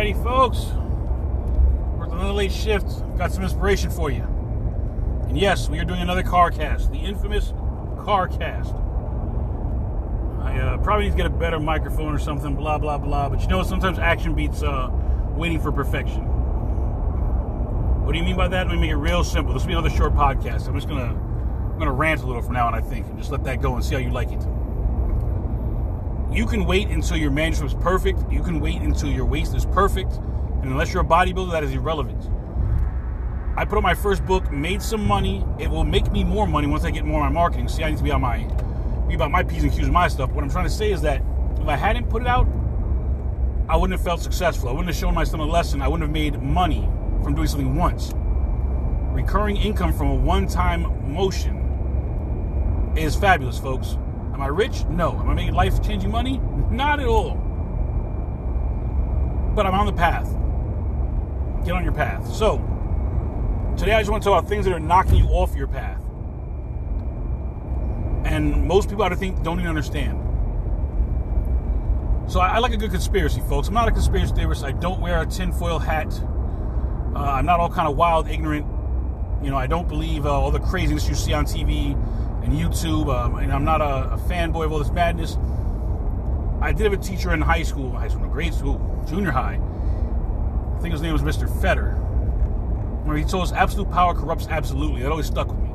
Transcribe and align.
Alrighty, 0.00 0.22
folks. 0.22 0.64
Worked 1.98 2.14
another 2.14 2.32
late 2.32 2.52
shift. 2.52 2.86
Got 3.18 3.32
some 3.32 3.42
inspiration 3.42 3.90
for 3.90 4.10
you. 4.10 4.22
And 5.28 5.36
yes, 5.36 5.68
we 5.68 5.78
are 5.78 5.84
doing 5.84 6.00
another 6.00 6.22
car 6.22 6.50
cast, 6.50 6.90
the 6.90 6.96
infamous 6.96 7.52
car 8.02 8.26
cast. 8.26 8.72
I 10.42 10.58
uh, 10.58 10.78
probably 10.78 11.04
need 11.04 11.10
to 11.10 11.16
get 11.18 11.26
a 11.26 11.28
better 11.28 11.60
microphone 11.60 12.14
or 12.14 12.18
something, 12.18 12.54
blah, 12.54 12.78
blah, 12.78 12.96
blah. 12.96 13.28
But 13.28 13.42
you 13.42 13.48
know, 13.48 13.62
sometimes 13.62 13.98
action 13.98 14.34
beats 14.34 14.62
uh, 14.62 14.88
waiting 15.36 15.60
for 15.60 15.70
perfection. 15.70 16.22
What 18.02 18.12
do 18.12 18.18
you 18.18 18.24
mean 18.24 18.36
by 18.36 18.48
that? 18.48 18.68
Let 18.68 18.76
me 18.76 18.80
make 18.80 18.92
it 18.92 18.96
real 18.96 19.22
simple. 19.22 19.52
This 19.52 19.64
will 19.64 19.68
be 19.68 19.74
another 19.74 19.90
short 19.90 20.14
podcast. 20.14 20.66
I'm 20.66 20.74
just 20.76 20.88
going 20.88 21.00
to 21.00 21.10
I'm 21.10 21.78
gonna 21.78 21.92
rant 21.92 22.22
a 22.22 22.26
little 22.26 22.40
from 22.40 22.54
now 22.54 22.68
on, 22.68 22.74
I 22.74 22.80
think, 22.80 23.06
and 23.06 23.18
just 23.18 23.30
let 23.30 23.44
that 23.44 23.60
go 23.60 23.74
and 23.74 23.84
see 23.84 23.96
how 23.96 24.00
you 24.00 24.10
like 24.10 24.32
it. 24.32 24.42
You 26.32 26.46
can 26.46 26.64
wait 26.64 26.88
until 26.88 27.16
your 27.16 27.36
is 27.38 27.74
perfect. 27.74 28.20
You 28.30 28.42
can 28.42 28.60
wait 28.60 28.80
until 28.82 29.10
your 29.10 29.24
waist 29.24 29.54
is 29.54 29.66
perfect. 29.66 30.12
And 30.12 30.66
unless 30.66 30.92
you're 30.92 31.02
a 31.02 31.06
bodybuilder, 31.06 31.50
that 31.52 31.64
is 31.64 31.72
irrelevant. 31.72 32.30
I 33.56 33.64
put 33.64 33.78
out 33.78 33.82
my 33.82 33.94
first 33.94 34.24
book, 34.24 34.50
made 34.52 34.80
some 34.80 35.04
money. 35.04 35.44
It 35.58 35.68
will 35.68 35.84
make 35.84 36.10
me 36.12 36.22
more 36.22 36.46
money 36.46 36.66
once 36.68 36.84
I 36.84 36.90
get 36.90 37.04
more 37.04 37.22
on 37.22 37.32
my 37.32 37.40
marketing. 37.40 37.68
See, 37.68 37.82
I 37.82 37.90
need 37.90 37.98
to 37.98 38.04
be 38.04 38.12
on 38.12 38.20
my 38.20 38.46
be 39.10 39.16
about 39.16 39.32
my 39.32 39.42
P's 39.42 39.64
and 39.64 39.72
Q's 39.72 39.84
and 39.84 39.92
my 39.92 40.06
stuff. 40.06 40.30
What 40.30 40.44
I'm 40.44 40.50
trying 40.50 40.66
to 40.66 40.70
say 40.70 40.92
is 40.92 41.02
that 41.02 41.20
if 41.60 41.66
I 41.66 41.76
hadn't 41.76 42.08
put 42.08 42.22
it 42.22 42.28
out, 42.28 42.46
I 43.68 43.76
wouldn't 43.76 43.98
have 43.98 44.04
felt 44.04 44.20
successful. 44.20 44.68
I 44.68 44.72
wouldn't 44.72 44.88
have 44.88 44.96
shown 44.96 45.14
my 45.14 45.24
son 45.24 45.40
a 45.40 45.44
lesson. 45.44 45.82
I 45.82 45.88
wouldn't 45.88 46.08
have 46.08 46.12
made 46.12 46.40
money 46.40 46.88
from 47.22 47.34
doing 47.34 47.48
something 47.48 47.74
once. 47.74 48.12
Recurring 49.12 49.56
income 49.56 49.92
from 49.92 50.08
a 50.08 50.14
one-time 50.14 51.12
motion 51.12 52.94
is 52.96 53.16
fabulous, 53.16 53.58
folks. 53.58 53.96
Am 54.40 54.44
I 54.44 54.48
rich? 54.48 54.86
No. 54.86 55.12
Am 55.18 55.28
I 55.28 55.34
making 55.34 55.52
life-changing 55.52 56.10
money? 56.10 56.38
Not 56.70 56.98
at 56.98 57.06
all. 57.06 57.34
But 59.54 59.66
I'm 59.66 59.74
on 59.74 59.84
the 59.84 59.92
path. 59.92 60.30
Get 61.66 61.74
on 61.74 61.84
your 61.84 61.92
path. 61.92 62.26
So, 62.26 62.56
today 63.76 63.92
I 63.92 64.00
just 64.00 64.10
want 64.10 64.22
to 64.22 64.30
talk 64.30 64.38
about 64.38 64.48
things 64.48 64.64
that 64.64 64.72
are 64.72 64.80
knocking 64.80 65.16
you 65.16 65.26
off 65.26 65.54
your 65.54 65.66
path 65.66 66.00
and 68.24 68.66
most 68.66 68.88
people 68.88 69.04
I 69.04 69.14
think 69.14 69.42
don't 69.42 69.58
even 69.58 69.68
understand. 69.68 70.18
So 72.30 72.40
I, 72.40 72.54
I, 72.54 72.58
like 72.60 72.72
a 72.72 72.78
good 72.78 72.92
conspiracy, 72.92 73.42
folks. 73.46 73.68
I'm 73.68 73.74
not 73.74 73.88
a 73.88 73.92
conspiracy 73.92 74.32
theorist. 74.34 74.64
I 74.64 74.72
don't 74.72 75.00
wear 75.00 75.20
a 75.20 75.26
tinfoil 75.26 75.78
hat. 75.78 76.18
Uh, 77.14 77.18
I'm 77.18 77.44
not 77.44 77.60
all 77.60 77.68
kind 77.68 77.88
of 77.88 77.96
wild, 77.96 78.26
ignorant. 78.28 78.64
You 79.42 79.50
know, 79.50 79.58
I 79.58 79.66
don't 79.66 79.86
believe 79.88 80.24
uh, 80.24 80.32
all 80.32 80.50
the 80.50 80.60
craziness 80.60 81.08
you 81.08 81.14
see 81.14 81.34
on 81.34 81.44
TV 81.44 81.94
and 82.50 82.58
YouTube. 82.58 83.14
Um, 83.14 83.36
and 83.36 83.52
I'm 83.52 83.64
not 83.64 83.80
a, 83.80 84.12
a, 84.12 84.18
fanboy 84.18 84.64
of 84.66 84.72
all 84.72 84.78
this 84.78 84.90
madness. 84.90 85.36
I 86.60 86.72
did 86.72 86.84
have 86.84 86.92
a 86.92 87.02
teacher 87.02 87.32
in 87.32 87.40
high 87.40 87.62
school, 87.62 87.92
high 87.92 88.08
school, 88.08 88.28
grade 88.28 88.54
school, 88.54 89.04
junior 89.08 89.30
high. 89.30 89.60
I 90.76 90.80
think 90.80 90.92
his 90.92 91.02
name 91.02 91.12
was 91.12 91.22
Mr. 91.22 91.48
Fetter. 91.60 91.92
Where 93.04 93.16
he 93.16 93.24
told 93.24 93.44
us 93.44 93.52
absolute 93.52 93.90
power 93.90 94.14
corrupts 94.14 94.46
absolutely. 94.48 95.02
That 95.02 95.10
always 95.10 95.26
stuck 95.26 95.48
with 95.48 95.58
me. 95.58 95.68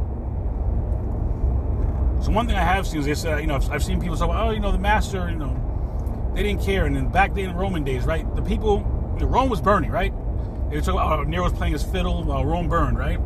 So 2.24 2.32
one 2.32 2.48
thing 2.48 2.56
I 2.56 2.62
have 2.62 2.88
seen 2.88 3.00
is 3.00 3.06
they 3.06 3.16
said, 3.16 3.42
you 3.42 3.48
know, 3.48 3.60
I've 3.72 3.84
seen 3.84 4.00
people 4.00 4.16
say, 4.16 4.26
oh, 4.26 4.52
you 4.52 4.60
know, 4.60 4.72
the 4.72 4.78
master, 4.78 5.30
you 5.30 5.36
know, 5.36 6.32
they 6.36 6.44
didn't 6.44 6.64
care. 6.64 6.86
And 6.86 6.96
then 6.96 7.10
back 7.10 7.34
then 7.34 7.50
in 7.50 7.56
Roman 7.56 7.84
days, 7.84 8.06
right, 8.06 8.24
the 8.36 8.42
people, 8.42 8.80
the 9.20 9.26
Rome 9.26 9.50
was 9.50 9.62
burning, 9.62 9.92
right? 9.92 10.14
They 10.70 10.78
were 10.78 10.82
talking 10.82 11.00
about 11.00 11.20
oh, 11.20 11.24
Nero 11.24 11.44
was 11.44 11.54
playing 11.54 11.74
his 11.74 11.84
fiddle 11.84 12.24
while 12.24 12.46
Rome 12.46 12.68
burned, 12.68 12.98
right? 12.98 13.20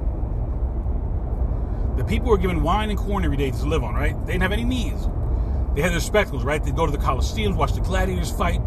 The 1.99 2.05
people 2.05 2.29
were 2.29 2.37
given 2.37 2.63
wine 2.63 2.89
and 2.89 2.97
corn 2.97 3.25
every 3.25 3.35
day 3.35 3.51
to 3.51 3.65
live 3.65 3.83
on, 3.83 3.93
right? 3.93 4.17
They 4.25 4.31
didn't 4.31 4.43
have 4.43 4.53
any 4.53 4.63
needs. 4.63 5.05
They 5.75 5.81
had 5.81 5.91
their 5.91 5.99
spectacles, 5.99 6.45
right? 6.45 6.63
They'd 6.63 6.73
go 6.73 6.85
to 6.85 6.91
the 6.93 6.97
Colosseums, 6.97 7.57
watch 7.57 7.73
the 7.73 7.81
gladiators 7.81 8.31
fight, 8.31 8.61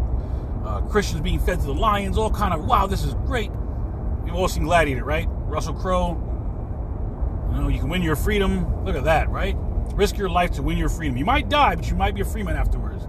uh, 0.63 0.81
Christians 0.81 1.21
being 1.21 1.39
fed 1.39 1.59
to 1.61 1.65
the 1.65 1.73
lions, 1.73 2.15
all 2.15 2.29
kind 2.29 2.53
of, 2.53 2.63
wow, 2.65 2.85
this 2.85 3.03
is 3.03 3.15
great. 3.25 3.49
You've 4.23 4.35
all 4.35 4.47
seen 4.47 4.65
Gladiator, 4.65 5.03
right? 5.03 5.27
Russell 5.47 5.73
Crowe. 5.73 6.11
You 7.51 7.61
know, 7.61 7.69
you 7.69 7.79
can 7.79 7.89
win 7.89 8.03
your 8.03 8.15
freedom. 8.15 8.85
Look 8.85 8.95
at 8.95 9.05
that, 9.05 9.29
right? 9.29 9.55
Risk 9.95 10.15
your 10.15 10.29
life 10.29 10.51
to 10.51 10.61
win 10.61 10.77
your 10.77 10.89
freedom. 10.89 11.17
You 11.17 11.25
might 11.25 11.49
die, 11.49 11.73
but 11.73 11.89
you 11.89 11.95
might 11.95 12.13
be 12.13 12.21
a 12.21 12.25
freeman 12.25 12.55
afterwards. 12.55 13.07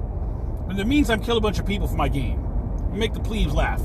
But 0.63 0.71
in 0.71 0.77
the 0.79 0.87
meantime, 0.87 1.23
kill 1.23 1.37
a 1.37 1.41
bunch 1.43 1.59
of 1.59 1.67
people 1.67 1.87
for 1.87 1.97
my 1.97 2.09
game. 2.09 2.41
Make 2.95 3.13
the 3.13 3.21
plebes 3.21 3.53
laugh. 3.53 3.83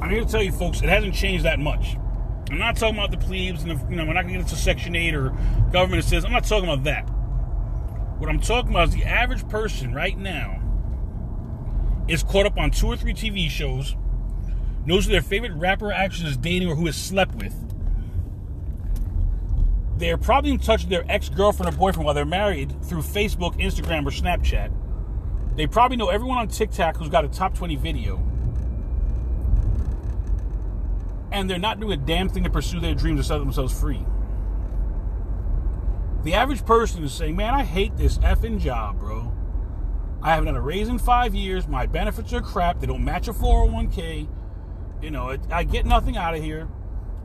I'm 0.00 0.10
here 0.10 0.20
to 0.20 0.30
tell 0.30 0.44
you, 0.44 0.52
folks, 0.52 0.80
it 0.80 0.88
hasn't 0.88 1.14
changed 1.14 1.44
that 1.44 1.58
much. 1.58 1.96
I'm 2.50 2.58
not 2.58 2.76
talking 2.76 2.96
about 2.96 3.10
the 3.10 3.16
plebes, 3.16 3.62
and 3.62 3.70
the, 3.70 3.90
you 3.90 3.96
know, 3.96 4.04
we're 4.04 4.12
not 4.12 4.22
going 4.22 4.34
to 4.34 4.40
get 4.40 4.40
into 4.40 4.56
Section 4.56 4.96
8 4.96 5.14
or 5.14 5.30
government 5.72 6.04
says. 6.04 6.24
I'm 6.24 6.32
not 6.32 6.44
talking 6.44 6.68
about 6.68 6.84
that. 6.84 7.02
What 8.18 8.28
I'm 8.28 8.40
talking 8.40 8.70
about 8.70 8.88
is 8.88 8.94
the 8.94 9.04
average 9.04 9.48
person 9.48 9.94
right 9.94 10.18
now 10.18 10.60
is 12.08 12.22
caught 12.22 12.46
up 12.46 12.58
on 12.58 12.70
two 12.70 12.88
or 12.88 12.96
three 12.96 13.14
TV 13.14 13.48
shows, 13.48 13.94
knows 14.84 15.06
who 15.06 15.12
their 15.12 15.22
favorite 15.22 15.52
rapper 15.52 15.92
actress 15.92 16.22
is 16.22 16.36
dating 16.36 16.68
or 16.68 16.74
who 16.74 16.86
has 16.86 16.96
slept 16.96 17.36
with, 17.36 17.54
they're 20.00 20.16
probably 20.16 20.50
in 20.50 20.58
touch 20.58 20.80
with 20.80 20.88
their 20.88 21.04
ex 21.10 21.28
girlfriend 21.28 21.74
or 21.74 21.76
boyfriend 21.76 22.06
while 22.06 22.14
they're 22.14 22.24
married 22.24 22.82
through 22.84 23.02
Facebook, 23.02 23.60
Instagram, 23.60 24.06
or 24.06 24.10
Snapchat. 24.10 24.72
They 25.56 25.66
probably 25.66 25.98
know 25.98 26.08
everyone 26.08 26.38
on 26.38 26.48
TikTok 26.48 26.96
who's 26.96 27.10
got 27.10 27.24
a 27.26 27.28
top 27.28 27.54
20 27.54 27.76
video. 27.76 28.16
And 31.32 31.48
they're 31.48 31.58
not 31.58 31.80
doing 31.80 31.92
a 31.92 31.96
damn 31.96 32.28
thing 32.28 32.44
to 32.44 32.50
pursue 32.50 32.80
their 32.80 32.94
dreams 32.94 33.20
to 33.20 33.24
set 33.24 33.38
themselves 33.38 33.78
free. 33.78 34.04
The 36.22 36.34
average 36.34 36.66
person 36.66 37.02
is 37.02 37.12
saying, 37.12 37.36
Man, 37.36 37.54
I 37.54 37.64
hate 37.64 37.96
this 37.96 38.18
effing 38.18 38.60
job, 38.60 38.98
bro. 38.98 39.32
I 40.22 40.30
haven't 40.30 40.48
had 40.48 40.56
a 40.56 40.60
raise 40.60 40.88
in 40.88 40.98
five 40.98 41.34
years. 41.34 41.66
My 41.66 41.86
benefits 41.86 42.32
are 42.34 42.42
crap. 42.42 42.80
They 42.80 42.86
don't 42.86 43.04
match 43.04 43.28
a 43.28 43.32
401k. 43.32 44.28
You 45.00 45.10
know, 45.10 45.38
I 45.50 45.64
get 45.64 45.86
nothing 45.86 46.18
out 46.18 46.34
of 46.34 46.42
here. 46.42 46.68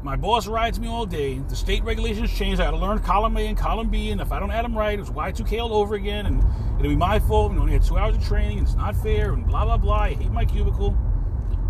My 0.02 0.16
boss 0.16 0.48
rides 0.48 0.80
me 0.80 0.88
all 0.88 1.06
day. 1.06 1.40
The 1.40 1.56
state 1.56 1.84
regulations 1.84 2.32
changed. 2.32 2.62
I 2.62 2.66
got 2.66 2.72
to 2.72 2.78
learn 2.78 3.00
column 3.00 3.36
A 3.38 3.48
and 3.48 3.58
column 3.58 3.90
B, 3.90 4.12
and 4.12 4.22
if 4.22 4.32
I 4.32 4.40
don't 4.40 4.52
add 4.52 4.64
them 4.64 4.78
right, 4.78 4.98
it's 5.00 5.10
Y2K 5.10 5.60
all 5.60 5.74
over 5.74 5.96
again, 5.96 6.28
and 6.28 6.44
it'll 6.80 6.90
be 6.90 6.96
my 6.96 7.20
fault. 7.20 7.52
We 7.52 7.58
only 7.58 7.74
had 7.74 7.84
two 7.84 7.98
hours 7.98 8.16
of 8.16 8.24
training, 8.24 8.60
and 8.60 8.68
it's 8.68 8.78
not 8.78 8.96
fair, 8.96 9.34
and 9.34 9.46
blah 9.46 9.66
blah 9.66 9.78
blah. 9.78 10.02
I 10.02 10.14
hate 10.14 10.32
my 10.32 10.46
cubicle. 10.46 10.92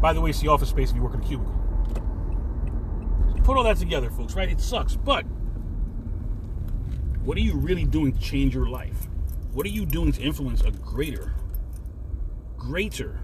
By 0.02 0.14
the 0.14 0.22
way, 0.22 0.32
it's 0.32 0.42
the 0.42 0.50
office 0.50 0.70
space 0.70 0.90
if 0.90 0.98
you 0.98 1.02
work 1.02 1.14
in 1.14 1.22
a 1.22 1.26
cubicle. 1.26 1.65
Put 3.46 3.58
all 3.58 3.64
that 3.64 3.78
together, 3.78 4.10
folks. 4.10 4.34
Right? 4.34 4.50
It 4.50 4.60
sucks, 4.60 4.96
but 4.96 5.24
what 7.24 7.38
are 7.38 7.42
you 7.42 7.54
really 7.56 7.86
doing 7.86 8.12
to 8.12 8.20
change 8.20 8.56
your 8.56 8.68
life? 8.68 9.08
What 9.54 9.68
are 9.68 9.70
you 9.70 9.86
doing 9.86 10.12
to 10.14 10.22
influence 10.22 10.62
a 10.62 10.72
greater, 10.72 11.36
greater 12.58 13.20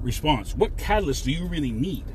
response? 0.00 0.56
What 0.56 0.76
catalyst 0.76 1.24
do 1.24 1.30
you 1.30 1.46
really 1.46 1.70
need? 1.70 2.06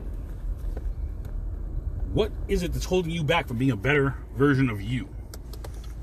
What 2.11 2.33
is 2.49 2.63
it 2.63 2.73
that's 2.73 2.85
holding 2.85 3.11
you 3.11 3.23
back 3.23 3.47
from 3.47 3.57
being 3.57 3.71
a 3.71 3.77
better 3.77 4.17
version 4.35 4.69
of 4.69 4.81
you? 4.81 5.07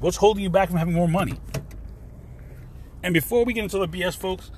What's 0.01 0.17
holding 0.17 0.43
you 0.43 0.51
back 0.51 0.71
from 0.71 0.79
having 0.79 0.95
more 0.95 1.09
money? 1.09 1.39
And 3.03 3.13
before 3.13 3.45
we 3.45 3.53
get 3.53 3.65
into 3.65 3.79
the 3.79 3.87
BS, 3.87 4.17
folks, 4.17 4.51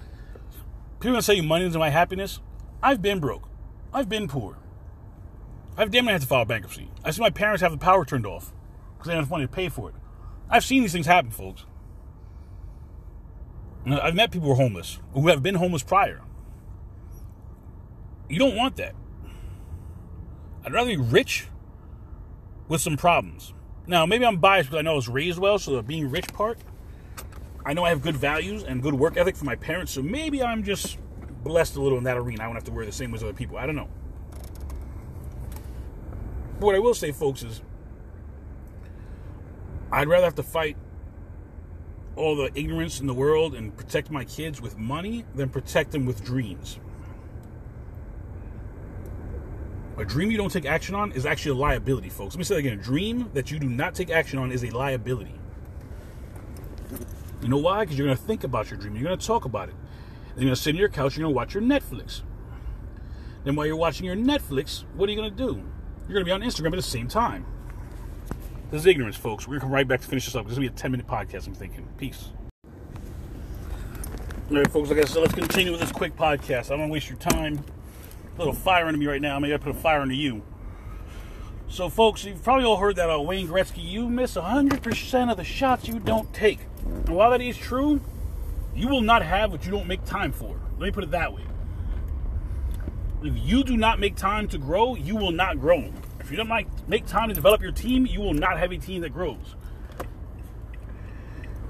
people 1.00 1.15
gonna 1.15 1.22
say 1.22 1.41
money 1.41 1.66
isn't 1.66 1.78
my 1.78 1.91
happiness. 1.91 2.39
I've 2.81 3.03
been 3.03 3.19
broke. 3.19 3.49
I've 3.93 4.09
been 4.09 4.28
poor. 4.28 4.61
I've 5.77 5.91
damn 5.91 6.05
near 6.05 6.12
had 6.12 6.21
to 6.21 6.27
file 6.27 6.44
bankruptcy. 6.44 6.91
I 7.05 7.10
see 7.10 7.22
my 7.22 7.31
parents 7.31 7.62
have 7.62 7.72
the 7.72 7.78
power 7.78 8.05
turned 8.05 8.27
off 8.27 8.53
because 8.94 9.09
they 9.09 9.15
don't 9.15 9.22
have 9.22 9.31
money 9.31 9.44
to 9.44 9.53
pay 9.53 9.69
for 9.69 9.88
it. 9.88 9.94
I've 10.50 10.65
seen 10.65 10.83
these 10.83 10.93
things 10.93 11.06
happen, 11.06 11.31
folks. 11.31 11.65
I've 13.87 14.15
met 14.15 14.31
people 14.31 14.49
who 14.49 14.53
are 14.53 14.56
homeless, 14.56 15.00
who 15.12 15.27
have 15.28 15.43
been 15.43 15.56
homeless 15.56 15.83
prior. 15.83 16.21
You 18.28 18.38
don't 18.38 18.55
want 18.55 18.77
that. 18.77 18.94
I'd 20.65 20.72
rather 20.72 20.91
be 20.91 20.97
rich 20.97 21.49
with 22.69 22.81
some 22.81 22.97
problems. 22.97 23.53
Now, 23.87 24.06
maybe 24.06 24.25
I'm 24.25 24.37
biased 24.37 24.69
because 24.71 24.78
I 24.78 24.83
know 24.83 24.93
I 24.93 24.97
was 24.97 25.09
raised 25.09 25.39
well, 25.39 25.59
so 25.59 25.75
the 25.75 25.83
being 25.83 26.10
rich 26.10 26.28
part, 26.33 26.59
I 27.66 27.72
know 27.72 27.84
I 27.84 27.89
have 27.89 28.03
good 28.03 28.16
values 28.16 28.62
and 28.62 28.83
good 28.83 28.94
work 28.94 29.16
ethic 29.16 29.37
from 29.37 29.47
my 29.47 29.56
parents, 29.56 29.92
so 29.92 30.03
maybe 30.03 30.42
I'm 30.42 30.63
just 30.63 30.98
blessed 31.42 31.77
a 31.77 31.80
little 31.80 31.98
in 31.98 32.04
that 32.04 32.16
arena. 32.16 32.45
I 32.45 32.47
don't 32.47 32.54
have 32.54 32.65
to 32.65 32.72
wear 32.72 32.86
the 32.86 32.92
same 32.92 33.13
as 33.15 33.22
other 33.22 33.33
people. 33.33 33.57
I 33.57 33.66
don't 33.66 33.75
know. 33.75 33.89
But 36.62 36.66
what 36.66 36.74
I 36.76 36.78
will 36.78 36.94
say, 36.94 37.10
folks, 37.10 37.42
is 37.42 37.60
I'd 39.91 40.06
rather 40.06 40.22
have 40.22 40.36
to 40.36 40.44
fight 40.44 40.76
all 42.14 42.36
the 42.36 42.53
ignorance 42.54 43.00
in 43.00 43.09
the 43.09 43.14
world 43.14 43.56
and 43.56 43.76
protect 43.76 44.12
my 44.12 44.24
kids 44.24 44.60
with 44.60 44.78
money 44.78 45.24
than 45.34 45.48
protect 45.48 45.91
them 45.91 46.06
with 46.06 46.24
dreams. 46.24 46.78
A 49.98 50.04
dream 50.04 50.30
you 50.30 50.36
don't 50.36 50.53
take 50.53 50.64
action 50.64 50.94
on 50.94 51.10
is 51.10 51.26
actually 51.26 51.50
a 51.50 51.60
liability, 51.60 52.09
folks. 52.09 52.36
Let 52.36 52.38
me 52.38 52.44
say 52.44 52.54
that 52.54 52.60
again. 52.60 52.78
A 52.78 52.82
dream 52.82 53.28
that 53.34 53.50
you 53.50 53.58
do 53.58 53.68
not 53.68 53.97
take 53.97 54.10
action 54.10 54.38
on 54.38 54.53
is 54.53 54.62
a 54.62 54.70
liability. 54.70 55.34
You 57.42 57.48
know 57.48 57.58
why? 57.58 57.80
Because 57.80 57.98
you're 57.98 58.06
going 58.06 58.16
to 58.16 58.22
think 58.22 58.44
about 58.44 58.70
your 58.70 58.78
dream. 58.78 58.94
You're 58.94 59.03
going 59.03 59.18
to 59.18 59.26
talk 59.26 59.47
about 59.47 59.68
it. 59.68 59.74
Then 60.36 60.44
you're 60.44 60.50
going 60.50 60.54
to 60.54 60.62
sit 60.62 60.76
on 60.76 60.78
your 60.78 60.88
couch. 60.91 61.16
You're 61.16 61.24
going 61.24 61.34
to 61.34 61.36
watch 61.36 61.54
your 61.54 61.62
Netflix. 61.65 62.22
Then 63.42 63.56
while 63.56 63.66
you're 63.66 63.74
watching 63.74 64.06
your 64.06 64.15
Netflix, 64.15 64.84
what 64.94 65.08
are 65.08 65.12
you 65.12 65.18
going 65.18 65.28
to 65.28 65.36
do? 65.36 65.65
You're 66.09 66.15
going 66.15 66.25
to 66.25 66.25
be 66.25 66.33
on 66.33 66.43
Instagram 66.43 66.72
at 66.72 66.77
the 66.77 66.83
same 66.83 67.09
time. 67.09 67.47
This 68.71 68.81
is 68.81 68.87
ignorance, 68.87 69.16
folks. 69.16 69.47
We're 69.47 69.53
going 69.53 69.60
to 69.60 69.65
come 69.66 69.72
right 69.72 69.87
back 69.87 70.01
to 70.01 70.07
finish 70.07 70.25
this 70.25 70.34
up. 70.34 70.47
This 70.47 70.54
to 70.54 70.60
be 70.60 70.66
a 70.66 70.71
10 70.71 70.91
minute 70.91 71.07
podcast, 71.07 71.47
I'm 71.47 71.54
thinking. 71.54 71.87
Peace. 71.99 72.31
All 74.51 74.57
right, 74.57 74.71
folks, 74.71 74.91
like 74.91 74.99
I 74.99 75.04
said, 75.04 75.21
let's 75.21 75.34
continue 75.34 75.72
with 75.72 75.81
this 75.81 75.93
quick 75.93 76.16
podcast. 76.16 76.66
I 76.66 76.71
don't 76.71 76.81
want 76.81 76.89
to 76.91 76.93
waste 76.93 77.09
your 77.09 77.19
time. 77.19 77.65
A 78.34 78.39
little 78.39 78.53
fire 78.53 78.89
into 78.89 78.99
me 78.99 79.07
right 79.07 79.21
now. 79.21 79.39
Maybe 79.39 79.54
I 79.54 79.59
put 79.59 79.71
a 79.71 79.78
fire 79.78 80.03
into 80.03 80.15
you. 80.15 80.43
So, 81.69 81.89
folks, 81.89 82.25
you've 82.25 82.43
probably 82.43 82.65
all 82.65 82.77
heard 82.77 82.97
that 82.97 83.09
uh, 83.09 83.21
Wayne 83.21 83.49
Gretzky, 83.49 83.83
you 83.83 84.09
miss 84.09 84.34
100% 84.34 85.31
of 85.31 85.37
the 85.37 85.45
shots 85.45 85.89
you 85.89 85.99
don't 85.99 86.33
take. 86.34 86.59
And 86.84 87.09
while 87.10 87.31
that 87.31 87.41
is 87.41 87.57
true, 87.57 88.01
you 88.75 88.89
will 88.89 89.01
not 89.01 89.22
have 89.22 89.53
what 89.53 89.65
you 89.65 89.71
don't 89.71 89.87
make 89.87 90.04
time 90.04 90.33
for. 90.33 90.60
Let 90.78 90.87
me 90.87 90.91
put 90.91 91.04
it 91.04 91.13
that 91.13 91.33
way. 91.33 91.43
If 93.24 93.34
you 93.36 93.63
do 93.63 93.77
not 93.77 94.01
make 94.01 94.16
time 94.16 94.48
to 94.48 94.59
grow, 94.59 94.97
you 94.97 95.15
will 95.15 95.30
not 95.30 95.60
grow. 95.60 95.92
If 96.19 96.30
you 96.30 96.36
don't 96.36 96.51
make 96.89 97.07
time 97.07 97.28
to 97.28 97.34
develop 97.34 97.63
your 97.63 97.71
team, 97.71 98.04
you 98.04 98.21
will 98.21 98.34
not 98.34 98.59
have 98.59 98.72
a 98.72 98.78
team 98.78 99.03
that 99.03 99.10
grows. 99.10 99.54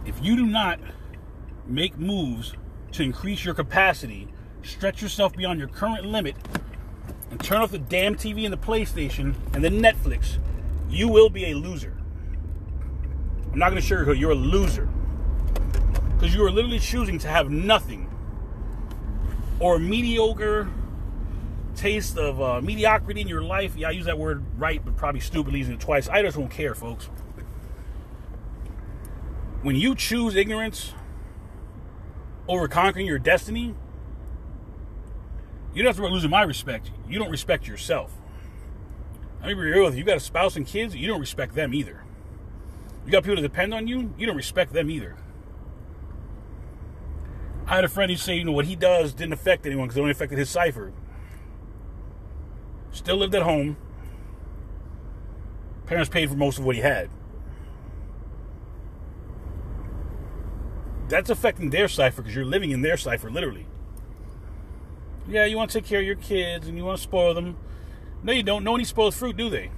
If 0.07 0.23
you 0.23 0.35
do 0.35 0.47
not 0.47 0.81
make 1.67 1.99
moves 1.99 2.55
to 2.93 3.03
increase 3.03 3.45
your 3.45 3.55
capacity, 3.55 4.29
stretch 4.63 5.03
yourself 5.03 5.35
beyond 5.35 5.59
your 5.59 5.69
current 5.69 6.07
limit, 6.07 6.37
and 7.31 7.43
turn 7.43 7.61
off 7.61 7.71
the 7.71 7.79
damn 7.79 8.15
TV 8.15 8.45
and 8.45 8.53
the 8.53 8.59
PlayStation 8.59 9.35
and 9.55 9.63
the 9.63 9.69
Netflix, 9.69 10.39
you 10.89 11.09
will 11.09 11.31
be 11.31 11.51
a 11.51 11.55
loser. 11.55 11.97
I'm 13.53 13.59
not 13.59 13.71
going 13.71 13.83
to 13.83 13.87
sugarcoat. 13.95 14.19
You're 14.19 14.33
a 14.33 14.35
loser 14.35 14.89
because 16.15 16.35
you 16.35 16.45
are 16.45 16.51
literally 16.51 16.79
choosing 16.79 17.19
to 17.19 17.29
have 17.29 17.51
nothing 17.51 18.09
or 19.61 19.79
mediocre 19.79 20.71
taste 21.83 22.17
of 22.17 22.41
uh, 22.41 22.61
mediocrity 22.61 23.21
in 23.21 23.27
your 23.27 23.43
life. 23.43 23.75
Yeah, 23.77 23.89
I 23.89 23.91
use 23.91 24.07
that 24.07 24.17
word 24.17 24.45
right, 24.57 24.81
but 24.85 24.97
probably 24.97 25.21
stupidly 25.21 25.59
using 25.59 25.75
it 25.75 25.81
twice. 25.81 26.09
I 26.09 26.23
just 26.23 26.37
don't 26.37 26.49
care, 26.49 26.77
folks. 26.77 27.07
When 29.63 29.75
you 29.75 29.97
choose 29.97 30.37
ignorance 30.37 30.95
over 32.47 32.69
conquering 32.69 33.07
your 33.07 33.19
destiny, 33.19 33.75
you 35.75 35.83
don't 35.83 35.87
have 35.87 35.97
to 35.97 36.03
worry 36.03 36.13
losing 36.13 36.31
my 36.31 36.43
respect. 36.43 36.93
You 37.09 37.19
don't 37.19 37.31
respect 37.31 37.67
yourself. 37.67 38.17
Let 39.41 39.49
me 39.49 39.55
be 39.55 39.61
real 39.61 39.85
with 39.85 39.95
you. 39.95 40.01
You 40.01 40.05
got 40.05 40.19
a 40.19 40.21
spouse 40.21 40.55
and 40.55 40.65
kids, 40.65 40.95
you 40.95 41.09
don't 41.09 41.21
respect 41.21 41.57
them 41.57 41.75
either. 41.75 42.05
You 43.05 43.11
got 43.11 43.25
people 43.25 43.37
that 43.37 43.43
depend 43.43 43.75
on 43.75 43.89
you, 43.89 44.15
you 44.17 44.27
don't 44.27 44.37
respect 44.37 44.73
them 44.73 44.89
either. 44.89 45.17
I 47.67 47.75
had 47.75 47.85
a 47.85 47.89
friend 47.89 48.09
who 48.09 48.17
said, 48.17 48.35
you 48.35 48.45
know, 48.45 48.53
what 48.53 48.67
he 48.67 48.77
does 48.77 49.13
didn't 49.13 49.33
affect 49.33 49.67
anyone 49.67 49.87
because 49.87 49.97
it 49.97 50.01
only 50.01 50.13
affected 50.13 50.39
his 50.39 50.49
cipher. 50.49 50.93
Still 52.93 53.17
lived 53.17 53.35
at 53.35 53.43
home. 53.43 53.77
Parents 55.87 56.09
paid 56.09 56.29
for 56.29 56.37
most 56.37 56.59
of 56.59 56.65
what 56.65 56.77
he 56.77 56.83
had. 56.83 57.11
That's 61.09 61.29
affecting 61.29 61.71
their 61.71 61.89
cipher 61.89 62.23
because 62.23 62.35
you're 62.35 62.45
living 62.45 62.71
in 62.71 62.83
their 62.83 62.97
cipher, 62.97 63.31
literally. 63.31 63.67
Yeah, 65.29 65.45
you 65.45 65.57
want 65.57 65.71
to 65.71 65.81
take 65.81 65.89
care 65.89 66.01
of 66.01 66.07
your 66.07 66.17
kids 66.17 66.69
and 66.69 66.77
you 66.77 66.85
want 66.85 66.99
to 66.99 67.03
spoil 67.03 67.35
them. 67.35 67.57
No, 68.23 68.33
you 68.33 68.43
don't. 68.43 68.65
No 68.65 68.73
one 68.73 68.85
spoiled 68.85 69.15
fruit, 69.15 69.37
do 69.37 69.51
they? 69.51 69.71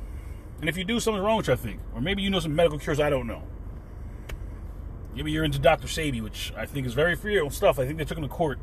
And 0.60 0.68
if 0.68 0.76
you 0.76 0.84
do, 0.84 1.00
something's 1.00 1.24
wrong 1.24 1.38
with 1.38 1.48
you, 1.48 1.54
I 1.54 1.56
think. 1.56 1.80
Or 1.94 2.00
maybe 2.00 2.22
you 2.22 2.30
know 2.30 2.40
some 2.40 2.54
medical 2.54 2.78
cures 2.78 3.00
I 3.00 3.10
don't 3.10 3.26
know. 3.26 3.42
Maybe 5.14 5.30
you're 5.30 5.44
into 5.44 5.58
Dr. 5.58 5.86
Sebi, 5.86 6.20
which 6.20 6.52
I 6.56 6.66
think 6.66 6.86
is 6.86 6.94
very 6.94 7.16
for 7.16 7.28
real 7.28 7.50
stuff. 7.50 7.78
I 7.78 7.86
think 7.86 7.98
they 7.98 8.04
took 8.04 8.18
him 8.18 8.24
to 8.24 8.28
court. 8.28 8.58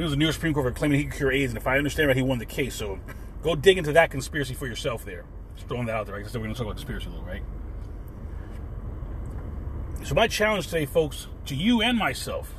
It 0.00 0.04
was 0.04 0.12
the 0.12 0.16
New 0.16 0.24
York 0.24 0.34
Supreme 0.34 0.54
Court 0.54 0.74
claiming 0.74 0.98
he 0.98 1.04
could 1.04 1.14
cure 1.14 1.30
AIDS, 1.30 1.52
and 1.52 1.58
if 1.58 1.66
I 1.66 1.76
understand 1.76 2.08
right, 2.08 2.16
he 2.16 2.22
won 2.22 2.38
the 2.38 2.46
case. 2.46 2.74
So 2.74 2.98
go 3.42 3.54
dig 3.54 3.76
into 3.76 3.92
that 3.92 4.10
conspiracy 4.10 4.54
for 4.54 4.66
yourself 4.66 5.04
there. 5.04 5.26
Just 5.54 5.68
throwing 5.68 5.84
that 5.86 5.94
out 5.94 6.06
there. 6.06 6.16
I 6.16 6.22
guess 6.22 6.32
we're 6.32 6.40
going 6.40 6.54
to 6.54 6.56
talk 6.56 6.66
about 6.66 6.76
conspiracy 6.76 7.08
a 7.08 7.10
little, 7.10 7.26
right? 7.26 7.42
So 10.02 10.14
my 10.14 10.26
challenge 10.26 10.68
today, 10.68 10.86
folks, 10.86 11.26
to 11.44 11.54
you 11.54 11.82
and 11.82 11.98
myself, 11.98 12.54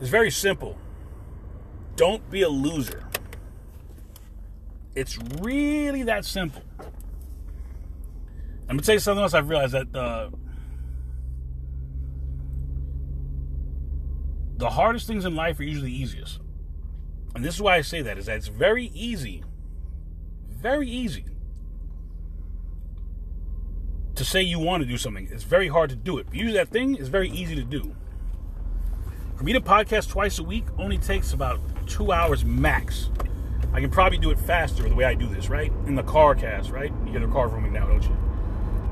is 0.00 0.08
very 0.08 0.32
simple. 0.32 0.76
Don't 1.94 2.28
be 2.28 2.42
a 2.42 2.48
loser. 2.48 3.06
It's 4.96 5.16
really 5.40 6.02
that 6.02 6.24
simple. 6.24 6.64
I'm 8.68 8.76
gonna 8.76 8.82
tell 8.82 8.96
you 8.96 8.98
something 8.98 9.22
else. 9.22 9.34
I've 9.34 9.48
realized 9.48 9.74
that 9.74 9.94
uh, 9.94 10.30
the 14.60 14.70
hardest 14.70 15.06
things 15.06 15.24
in 15.24 15.34
life 15.34 15.58
are 15.58 15.64
usually 15.64 15.90
easiest, 15.90 16.38
and 17.34 17.42
this 17.44 17.54
is 17.54 17.62
why 17.62 17.76
I 17.76 17.80
say 17.80 18.02
that: 18.02 18.18
is 18.18 18.26
that 18.26 18.36
it's 18.36 18.48
very 18.48 18.92
easy, 18.94 19.42
very 20.48 20.88
easy 20.88 21.24
to 24.14 24.24
say 24.24 24.42
you 24.42 24.58
want 24.58 24.82
to 24.82 24.88
do 24.88 24.98
something. 24.98 25.28
It's 25.32 25.44
very 25.44 25.68
hard 25.68 25.88
to 25.90 25.96
do 25.96 26.18
it. 26.18 26.26
Usually, 26.30 26.52
that 26.58 26.68
thing 26.68 26.94
is 26.94 27.08
very 27.08 27.30
easy 27.30 27.54
to 27.54 27.62
do. 27.62 27.96
For 29.36 29.44
me 29.44 29.54
to 29.54 29.60
podcast 29.62 30.10
twice 30.10 30.38
a 30.38 30.44
week 30.44 30.66
only 30.78 30.98
takes 30.98 31.32
about 31.32 31.58
two 31.86 32.12
hours 32.12 32.44
max. 32.44 33.08
I 33.72 33.80
can 33.80 33.88
probably 33.88 34.18
do 34.18 34.30
it 34.30 34.38
faster 34.38 34.86
the 34.86 34.94
way 34.94 35.04
I 35.04 35.14
do 35.14 35.26
this, 35.26 35.48
right? 35.48 35.72
In 35.86 35.94
the 35.94 36.02
car 36.02 36.34
cast, 36.34 36.70
right? 36.70 36.92
You 37.06 37.12
get 37.12 37.22
a 37.22 37.28
car 37.28 37.48
me 37.58 37.70
now, 37.70 37.86
don't 37.86 38.02
you? 38.02 38.16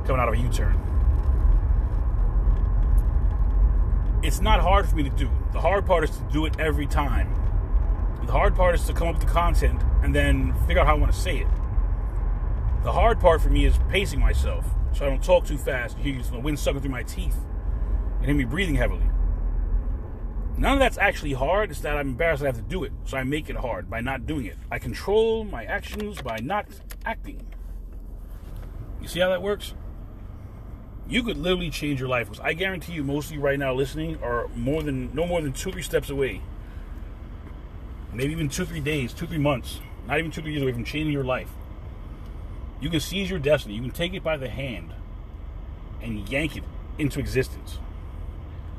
Coming 0.06 0.20
out 0.20 0.28
of 0.28 0.34
a 0.34 0.38
U 0.38 0.48
turn. 0.48 0.80
It's 4.22 4.40
not 4.40 4.60
hard 4.60 4.88
for 4.88 4.96
me 4.96 5.02
to 5.02 5.10
do. 5.10 5.28
The 5.52 5.60
hard 5.60 5.86
part 5.86 6.04
is 6.04 6.10
to 6.10 6.22
do 6.32 6.44
it 6.46 6.58
every 6.60 6.86
time. 6.86 7.34
The 8.26 8.32
hard 8.32 8.54
part 8.54 8.74
is 8.74 8.84
to 8.84 8.92
come 8.92 9.08
up 9.08 9.14
with 9.14 9.26
the 9.26 9.32
content 9.32 9.82
and 10.02 10.14
then 10.14 10.54
figure 10.66 10.80
out 10.80 10.86
how 10.86 10.94
I 10.94 10.98
want 10.98 11.12
to 11.12 11.18
say 11.18 11.38
it. 11.38 11.48
The 12.84 12.92
hard 12.92 13.18
part 13.20 13.40
for 13.40 13.48
me 13.48 13.64
is 13.64 13.78
pacing 13.88 14.20
myself 14.20 14.66
so 14.92 15.06
I 15.06 15.08
don't 15.08 15.22
talk 15.22 15.46
too 15.46 15.58
fast. 15.58 15.96
You 15.98 16.12
hear 16.12 16.22
the 16.22 16.38
wind 16.38 16.58
sucking 16.58 16.80
through 16.80 16.90
my 16.90 17.02
teeth 17.02 17.36
and 18.16 18.26
hear 18.26 18.34
me 18.34 18.44
breathing 18.44 18.74
heavily. 18.74 19.08
None 20.58 20.72
of 20.72 20.78
that's 20.80 20.98
actually 20.98 21.34
hard. 21.34 21.70
It's 21.70 21.80
that 21.80 21.96
I'm 21.96 22.08
embarrassed 22.08 22.42
I 22.42 22.46
have 22.46 22.56
to 22.56 22.62
do 22.62 22.82
it. 22.82 22.92
So 23.04 23.16
I 23.16 23.22
make 23.22 23.48
it 23.48 23.56
hard 23.56 23.88
by 23.88 24.00
not 24.00 24.26
doing 24.26 24.46
it. 24.46 24.56
I 24.70 24.78
control 24.78 25.44
my 25.44 25.64
actions 25.64 26.20
by 26.20 26.38
not 26.42 26.66
acting. 27.04 27.46
You 29.00 29.06
see 29.06 29.20
how 29.20 29.28
that 29.28 29.40
works? 29.40 29.74
You 31.08 31.22
could 31.22 31.38
literally 31.38 31.70
change 31.70 32.00
your 32.00 32.08
life. 32.08 32.28
Because 32.28 32.44
I 32.44 32.52
guarantee 32.52 32.92
you, 32.92 33.02
most 33.02 33.26
of 33.26 33.32
you 33.32 33.40
right 33.40 33.58
now 33.58 33.72
listening 33.72 34.18
are 34.22 34.48
more 34.54 34.82
than 34.82 35.14
no 35.14 35.26
more 35.26 35.40
than 35.40 35.52
two, 35.52 35.72
three 35.72 35.82
steps 35.82 36.10
away. 36.10 36.42
Maybe 38.12 38.32
even 38.32 38.48
two, 38.48 38.64
three 38.64 38.80
days, 38.80 39.12
two, 39.12 39.26
three 39.26 39.38
months, 39.38 39.80
not 40.06 40.18
even 40.18 40.30
two, 40.30 40.42
three 40.42 40.52
years 40.52 40.62
away 40.62 40.72
from 40.72 40.84
changing 40.84 41.12
your 41.12 41.24
life. 41.24 41.50
You 42.80 42.90
can 42.90 43.00
seize 43.00 43.30
your 43.30 43.38
destiny. 43.38 43.74
You 43.74 43.82
can 43.82 43.90
take 43.90 44.14
it 44.14 44.22
by 44.22 44.36
the 44.36 44.48
hand 44.48 44.92
and 46.02 46.28
yank 46.28 46.56
it 46.56 46.64
into 46.98 47.20
existence. 47.20 47.78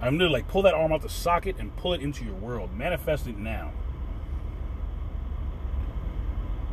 I'm 0.02 0.18
gonna 0.18 0.30
like 0.30 0.48
pull 0.48 0.62
that 0.62 0.74
arm 0.74 0.94
out 0.94 1.02
the 1.02 1.10
socket 1.10 1.58
and 1.60 1.76
pull 1.78 1.94
it 1.94 2.02
into 2.02 2.24
your 2.24 2.36
world. 2.36 2.76
Manifest 2.76 3.28
it 3.28 3.38
now. 3.38 3.72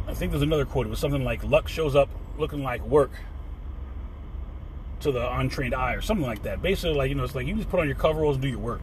I 0.07 0.15
think 0.15 0.31
there's 0.31 0.43
another 0.43 0.65
quote. 0.65 0.87
It 0.87 0.91
was 0.91 1.01
something 1.01 1.25
like 1.25 1.43
luck 1.43 1.67
shows 1.67 1.97
up 1.97 2.09
looking 2.39 2.63
like 2.63 2.83
work 2.87 3.11
to 5.07 5.13
the 5.13 5.39
untrained 5.39 5.75
eye 5.75 5.95
or 5.95 6.01
something 6.01 6.27
like 6.27 6.43
that. 6.43 6.63
Basically, 6.63 6.95
like, 6.95 7.09
you 7.09 7.15
know, 7.15 7.25
it's 7.25 7.35
like 7.35 7.47
you 7.47 7.55
just 7.55 7.71
put 7.71 7.81
on 7.81 7.87
your 7.87 7.97
coveralls 7.97 8.37
and 8.37 8.43
do 8.43 8.49
your 8.49 8.59
work. 8.59 8.81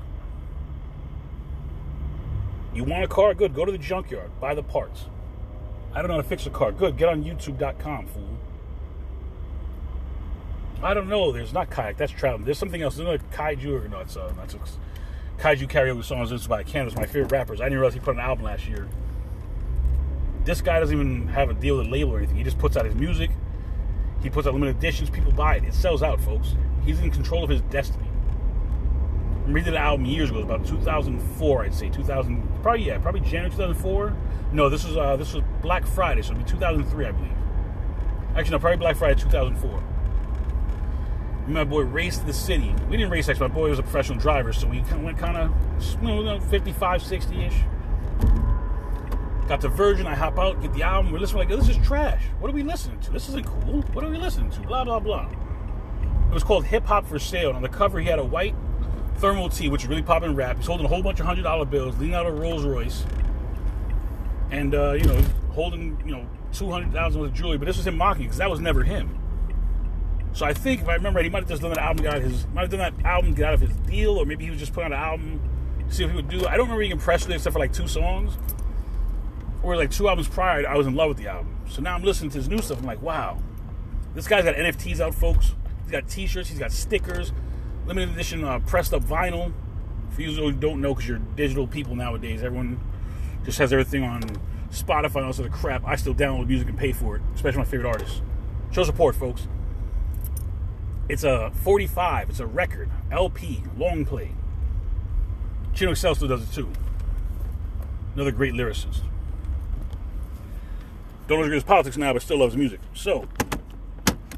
You 2.73 2.83
want 2.83 3.03
a 3.03 3.07
car? 3.07 3.33
Good. 3.33 3.53
Go 3.53 3.65
to 3.65 3.71
the 3.71 3.77
junkyard. 3.77 4.31
Buy 4.39 4.55
the 4.55 4.63
parts. 4.63 5.05
I 5.93 6.01
don't 6.01 6.07
know 6.07 6.15
how 6.15 6.21
to 6.21 6.27
fix 6.27 6.47
a 6.47 6.49
car. 6.49 6.71
Good. 6.71 6.97
Get 6.97 7.07
on 7.07 7.23
YouTube.com, 7.23 8.07
fool. 8.07 8.37
I 10.81 10.93
don't 10.93 11.07
know. 11.07 11.31
There's 11.31 11.53
not 11.53 11.69
kayak. 11.69 11.97
That's 11.97 12.11
traveling. 12.11 12.45
There's 12.45 12.57
something 12.57 12.81
else. 12.81 12.95
There's 12.95 13.07
another 13.07 13.23
kaiju 13.31 13.85
or 13.85 13.87
no, 13.87 13.99
it's 13.99 14.17
uh, 14.17 14.33
that's 14.35 14.55
kaiju 15.37 15.69
karaoke 15.69 16.03
songs. 16.03 16.29
This 16.29 16.41
is 16.41 16.47
by 16.47 16.63
Canibus, 16.63 16.95
my 16.95 17.05
favorite 17.05 17.31
rappers. 17.31 17.61
I 17.61 17.65
didn't 17.65 17.79
realize 17.79 17.93
he 17.93 17.99
put 17.99 18.15
an 18.15 18.21
album 18.21 18.43
last 18.43 18.67
year. 18.67 18.89
This 20.43 20.61
guy 20.61 20.79
doesn't 20.79 20.93
even 20.93 21.27
have 21.29 21.49
a 21.49 21.53
deal 21.53 21.77
with 21.77 21.87
a 21.87 21.89
label 21.89 22.13
or 22.13 22.17
anything. 22.17 22.35
He 22.35 22.43
just 22.43 22.57
puts 22.57 22.75
out 22.75 22.85
his 22.85 22.95
music. 22.95 23.31
He 24.23 24.29
puts 24.29 24.47
out 24.47 24.53
limited 24.53 24.77
editions. 24.77 25.09
People 25.09 25.31
buy 25.31 25.57
it. 25.57 25.65
It 25.65 25.73
sells 25.73 26.01
out, 26.01 26.19
folks. 26.21 26.55
He's 26.85 26.99
in 26.99 27.11
control 27.11 27.43
of 27.43 27.49
his 27.49 27.61
destiny. 27.63 28.07
We 29.47 29.61
did 29.61 29.73
an 29.73 29.81
album 29.81 30.05
years 30.05 30.29
ago, 30.29 30.39
about 30.39 30.65
2004, 30.65 31.63
I'd 31.63 31.73
say 31.73 31.89
2000, 31.89 32.61
probably 32.61 32.85
yeah, 32.85 32.97
probably 32.97 33.19
January 33.19 33.49
2004. 33.49 34.15
No, 34.53 34.69
this 34.69 34.85
was 34.85 34.95
uh, 34.95 35.17
this 35.17 35.33
was 35.33 35.43
Black 35.61 35.85
Friday, 35.85 36.21
so 36.21 36.31
it'd 36.31 36.45
be 36.45 36.49
2003, 36.49 37.05
I 37.05 37.11
believe. 37.11 37.31
Actually, 38.37 38.51
no, 38.51 38.59
probably 38.59 38.77
Black 38.77 38.95
Friday 38.95 39.19
2004 39.19 39.83
my 41.47 41.63
boy 41.63 41.81
raced 41.81 42.25
the 42.25 42.33
city. 42.33 42.73
We 42.89 42.97
didn't 42.97 43.11
race 43.11 43.27
actually. 43.29 43.49
My 43.49 43.53
boy 43.53 43.69
was 43.69 43.79
a 43.79 43.83
professional 43.83 44.17
driver, 44.17 44.53
so 44.53 44.67
we 44.67 44.81
kind 44.81 44.95
of 44.95 45.03
went 45.03 45.17
kind 45.17 45.37
of 45.37 45.51
you 46.01 46.23
know, 46.23 46.39
55, 46.39 47.03
60 47.03 47.45
ish. 47.45 47.53
Got 49.47 49.61
to 49.61 49.69
Virgin. 49.69 50.07
I 50.07 50.15
hop 50.15 50.39
out, 50.39 50.61
get 50.61 50.73
the 50.73 50.83
album. 50.83 51.11
We're 51.11 51.19
listening 51.19 51.39
like 51.39 51.49
this 51.49 51.69
is 51.69 51.77
trash. 51.85 52.23
What 52.39 52.49
are 52.49 52.53
we 52.53 52.63
listening 52.63 52.99
to? 53.01 53.11
This 53.11 53.27
isn't 53.29 53.45
cool. 53.45 53.81
What 53.93 54.03
are 54.03 54.09
we 54.09 54.17
listening 54.17 54.49
to? 54.51 54.61
Blah 54.61 54.85
blah 54.85 54.99
blah. 54.99 55.29
It 56.29 56.33
was 56.33 56.43
called 56.43 56.65
Hip 56.65 56.85
Hop 56.85 57.05
for 57.05 57.19
Sale. 57.19 57.49
And 57.49 57.57
on 57.57 57.61
the 57.61 57.69
cover, 57.69 57.99
he 57.99 58.07
had 58.07 58.19
a 58.19 58.23
white 58.23 58.55
thermal 59.17 59.49
tee, 59.49 59.69
which 59.69 59.83
is 59.83 59.89
really 59.89 60.01
popping 60.01 60.35
rap. 60.35 60.57
He's 60.57 60.65
holding 60.65 60.85
a 60.85 60.89
whole 60.89 61.03
bunch 61.03 61.19
of 61.19 61.25
hundred 61.25 61.43
dollar 61.43 61.65
bills, 61.65 61.97
leaning 61.99 62.15
out 62.15 62.25
of 62.25 62.33
a 62.33 62.41
Rolls 62.41 62.63
Royce, 62.63 63.05
and 64.51 64.73
uh, 64.73 64.93
you 64.93 65.05
know 65.05 65.21
holding 65.51 66.01
you 66.05 66.15
know 66.15 66.27
two 66.53 66.71
hundred 66.71 66.93
thousand 66.93 67.21
worth 67.21 67.31
of 67.31 67.35
jewelry. 67.35 67.57
But 67.57 67.65
this 67.65 67.77
was 67.77 67.87
him 67.87 67.97
mocking 67.97 68.23
because 68.23 68.37
that 68.37 68.49
was 68.49 68.59
never 68.59 68.83
him. 68.83 69.19
So 70.31 70.47
I 70.47 70.53
think, 70.53 70.81
if 70.81 70.87
I 70.89 70.95
remember 70.95 71.17
right, 71.17 71.25
he 71.25 71.29
might 71.29 71.43
have 71.43 71.49
just 71.49 71.61
done 71.61 71.71
that 71.71 71.79
album, 71.79 72.05
get 72.05 72.13
out 72.15 72.21
of 72.21 72.23
his, 72.23 72.47
might 72.47 72.61
have 72.61 72.71
done 72.71 72.79
that 72.79 73.05
album, 73.05 73.33
get 73.35 73.45
out 73.45 73.53
of 73.53 73.61
his 73.61 73.75
deal, 73.87 74.17
or 74.17 74.25
maybe 74.25 74.45
he 74.45 74.49
was 74.49 74.59
just 74.59 74.73
putting 74.73 74.91
out 74.91 74.97
an 74.97 75.03
album 75.03 75.49
see 75.93 76.05
what 76.05 76.15
would 76.15 76.29
do. 76.29 76.47
I 76.47 76.57
don't 76.57 76.69
remember 76.69 76.83
impressed 76.83 77.25
with 77.25 77.33
it 77.33 77.35
except 77.35 77.53
for 77.53 77.59
like 77.59 77.73
two 77.73 77.87
songs. 77.87 78.37
Or 79.63 79.77
like 79.77 79.91
two 79.91 80.09
albums 80.09 80.27
prior, 80.27 80.67
I 80.67 80.75
was 80.75 80.85
in 80.85 80.95
love 80.95 81.09
with 81.09 81.17
the 81.17 81.27
album. 81.27 81.57
So 81.69 81.81
now 81.81 81.95
I'm 81.95 82.03
listening 82.03 82.29
to 82.31 82.37
his 82.37 82.49
new 82.49 82.59
stuff. 82.59 82.79
I'm 82.79 82.85
like, 82.85 83.01
wow, 83.01 83.41
this 84.13 84.27
guy's 84.27 84.43
got 84.43 84.55
NFTs 84.55 84.99
out, 84.99 85.15
folks. 85.15 85.55
He's 85.83 85.91
got 85.91 86.07
T-shirts. 86.07 86.49
He's 86.49 86.59
got 86.59 86.71
stickers, 86.71 87.31
limited 87.85 88.09
edition 88.13 88.43
uh, 88.43 88.59
pressed 88.59 88.93
up 88.93 89.03
vinyl. 89.03 89.53
For 90.11 90.21
you 90.21 90.31
who 90.31 90.51
don't 90.51 90.79
know, 90.79 90.93
because 90.93 91.07
you're 91.09 91.17
digital 91.17 91.65
people 91.65 91.95
nowadays, 91.95 92.43
everyone 92.43 92.79
just 93.45 93.57
has 93.57 93.73
everything 93.73 94.03
on 94.03 94.21
Spotify 94.69 95.15
and 95.15 95.25
all 95.25 95.33
sort 95.33 95.47
of 95.47 95.53
crap. 95.53 95.83
I 95.85 95.95
still 95.95 96.13
download 96.13 96.47
music 96.47 96.69
and 96.69 96.77
pay 96.77 96.91
for 96.91 97.15
it, 97.15 97.21
especially 97.33 97.59
my 97.59 97.65
favorite 97.65 97.87
artists. 97.87 98.21
Show 98.71 98.83
support, 98.83 99.15
folks. 99.15 99.47
It's 101.09 101.23
a 101.23 101.51
45. 101.63 102.29
It's 102.29 102.39
a 102.39 102.45
record, 102.45 102.89
LP, 103.11 103.63
long 103.77 104.05
play. 104.05 104.31
Chino 105.73 105.93
still 105.95 106.13
does 106.13 106.43
it 106.43 106.53
too. 106.53 106.71
Another 108.13 108.31
great 108.31 108.53
lyricist. 108.53 109.01
Don't 111.27 111.41
agree 111.41 111.55
with 111.55 111.65
politics 111.65 111.97
now, 111.97 112.13
but 112.13 112.21
still 112.21 112.39
loves 112.39 112.57
music. 112.57 112.79
So, 112.93 113.27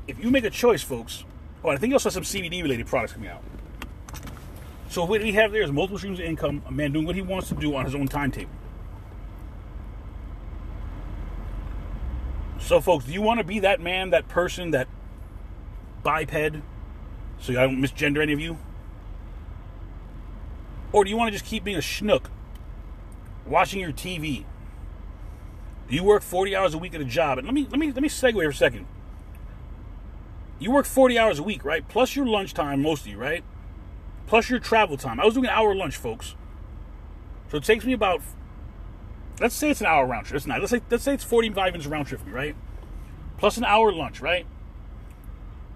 if 0.08 0.24
you 0.24 0.30
make 0.30 0.44
a 0.44 0.50
choice, 0.50 0.84
folks, 0.84 1.24
oh, 1.64 1.70
I 1.70 1.78
think 1.78 1.90
you 1.90 1.96
also 1.96 2.10
have 2.10 2.26
some 2.26 2.42
CBD 2.42 2.62
related 2.62 2.88
products 2.88 3.14
coming 3.14 3.30
out. 3.30 3.44
So 4.90 5.04
what 5.04 5.22
we 5.22 5.34
have 5.34 5.52
there 5.52 5.62
is 5.62 5.72
multiple 5.74 5.98
streams 5.98 6.20
of 6.20 6.26
income, 6.26 6.62
a 6.68 6.72
man 6.72 6.94
doing 6.94 7.06
what 7.06 7.16
he 7.16 7.22
wants 7.22 7.50
to 7.50 7.56
do 7.56 7.76
on 7.76 7.84
his 7.84 7.96
own 7.96 8.08
timetable. 8.08 8.52
So, 12.60 12.80
folks, 12.80 13.06
do 13.06 13.12
you 13.12 13.22
want 13.22 13.40
to 13.40 13.44
be 13.44 13.60
that 13.60 13.82
man, 13.82 14.12
that 14.12 14.30
person, 14.30 14.72
that 14.72 14.88
biped, 16.02 16.62
so 17.40 17.52
I 17.52 17.66
don't 17.66 17.82
misgender 17.82 18.22
any 18.22 18.32
of 18.32 18.40
you? 18.40 18.58
Or 20.94 21.04
do 21.04 21.10
you 21.10 21.18
want 21.18 21.28
to 21.28 21.38
just 21.38 21.44
keep 21.44 21.64
being 21.64 21.78
a 21.78 21.82
schnook, 21.82 22.28
watching 23.46 23.82
your 23.82 23.92
TV? 23.92 24.46
You 25.88 26.04
work 26.04 26.24
40 26.24 26.56
hours 26.56 26.74
a 26.74 26.78
week 26.78 26.96
at 26.96 27.02
a 27.02 27.06
job? 27.06 27.38
And 27.38 27.48
let 27.48 27.54
me 27.54 27.68
let 27.70 27.80
me 27.80 27.92
let 27.92 28.02
me 28.02 28.10
segue 28.10 28.34
for 28.34 28.50
a 28.50 28.54
second. 28.54 28.88
You 30.58 30.72
work 30.72 30.86
40 30.86 31.20
hours 31.20 31.40
a 31.40 31.44
week, 31.44 31.64
right? 31.64 31.88
Plus 31.88 32.16
your 32.16 32.26
lunchtime, 32.26 32.82
most 32.82 33.02
of 33.02 33.08
you, 33.08 33.18
right? 33.18 33.44
Plus 34.26 34.50
your 34.50 34.60
travel 34.60 34.98
time. 34.98 35.20
I 35.20 35.26
was 35.26 35.34
doing 35.36 35.46
an 35.46 35.52
hour 35.52 35.76
lunch, 35.76 35.98
folks. 35.98 36.36
So 37.50 37.58
it 37.58 37.64
takes 37.64 37.86
me 37.86 37.94
about 37.94 38.22
let's 39.40 39.56
say 39.56 39.70
it's 39.70 39.82
an 39.82 39.88
hour 39.88 40.06
round 40.06 40.26
trip. 40.26 40.38
It's 40.38 40.48
not. 40.48 40.60
Let's 40.60 40.72
say 40.72 40.82
let's 40.90 41.04
say 41.04 41.14
it's 41.14 41.24
45 41.24 41.74
minutes 41.74 41.88
round 41.88 42.08
trip 42.08 42.22
for 42.22 42.28
me, 42.28 42.34
right? 42.34 42.56
Plus 43.38 43.58
an 43.58 43.66
hour 43.66 43.92
lunch, 43.92 44.22
right? 44.22 44.48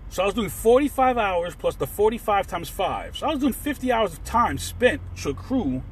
So 0.10 0.24
I 0.24 0.26
was 0.26 0.34
doing 0.34 0.50
45 0.50 1.20
hours 1.20 1.56
plus 1.56 1.76
the 1.76 1.86
45 1.86 2.48
times 2.48 2.70
5. 2.70 3.18
So 3.18 3.28
I 3.28 3.30
was 3.30 3.40
doing 3.40 3.54
50 3.54 3.92
hours 3.92 4.14
of 4.14 4.24
time 4.24 4.58
spent 4.58 5.02
to 5.18 5.30
accrue 5.30 5.84